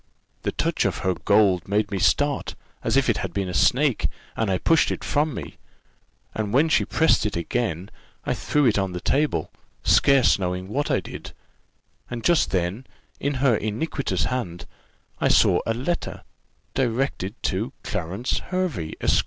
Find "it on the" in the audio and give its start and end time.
8.65-8.99